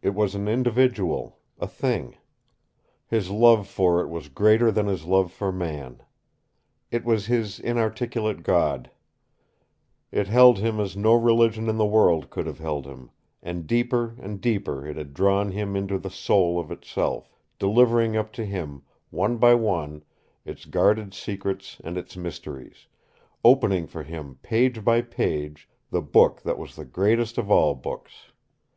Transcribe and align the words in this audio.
It 0.00 0.10
was 0.14 0.36
an 0.36 0.46
individual, 0.46 1.40
a 1.58 1.66
thing. 1.66 2.18
His 3.08 3.30
love 3.30 3.66
for 3.66 4.00
it 4.00 4.06
was 4.06 4.28
greater 4.28 4.70
than 4.70 4.86
his 4.86 5.04
love 5.04 5.32
for 5.32 5.50
man. 5.50 6.04
It 6.92 7.04
was 7.04 7.26
his 7.26 7.58
inarticulate 7.58 8.44
God. 8.44 8.92
It 10.12 10.28
held 10.28 10.58
him 10.58 10.78
as 10.78 10.96
no 10.96 11.14
religion 11.16 11.68
in 11.68 11.78
the 11.78 11.84
world 11.84 12.30
could 12.30 12.46
have 12.46 12.60
held 12.60 12.86
him, 12.86 13.10
and 13.42 13.66
deeper 13.66 14.14
and 14.20 14.40
deeper 14.40 14.86
it 14.86 14.96
had 14.96 15.14
drawn 15.14 15.50
him 15.50 15.74
into 15.74 15.98
the 15.98 16.08
soul 16.08 16.60
of 16.60 16.70
itself, 16.70 17.28
delivering 17.58 18.16
up 18.16 18.30
to 18.34 18.44
him 18.44 18.82
one 19.10 19.36
by 19.36 19.54
one 19.54 20.04
its 20.44 20.64
guarded 20.64 21.12
secrets 21.12 21.80
and 21.82 21.98
its 21.98 22.16
mysteries, 22.16 22.86
opening 23.44 23.88
for 23.88 24.04
him 24.04 24.38
page 24.42 24.84
by 24.84 25.00
page 25.02 25.68
the 25.90 26.00
book 26.00 26.42
that 26.42 26.56
was 26.56 26.76
the 26.76 26.84
greatest 26.84 27.36
of 27.36 27.50
all 27.50 27.74
books. 27.74 28.30